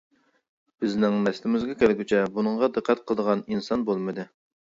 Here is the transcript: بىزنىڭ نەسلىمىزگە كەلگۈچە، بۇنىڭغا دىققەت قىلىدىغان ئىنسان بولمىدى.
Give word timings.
بىزنىڭ 0.83 1.17
نەسلىمىزگە 1.25 1.75
كەلگۈچە، 1.83 2.23
بۇنىڭغا 2.37 2.71
دىققەت 2.79 3.05
قىلىدىغان 3.11 3.47
ئىنسان 3.53 3.87
بولمىدى. 3.91 4.27